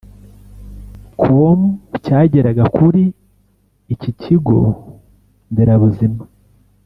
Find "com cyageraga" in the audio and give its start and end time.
1.21-2.63